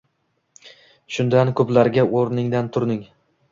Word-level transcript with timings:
Shundan, 1.17 1.53
ko’plariga 1.61 2.07
o’rningdan 2.23 2.75
turding 2.79 3.07